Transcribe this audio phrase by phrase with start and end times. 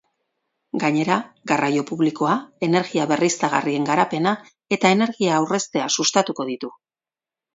[0.83, 1.15] Gainera,
[1.51, 2.37] garraio publikoa,
[2.69, 4.33] energia berriztagarrien garapena
[4.77, 6.73] eta energia aurreztea sustatuko ditu.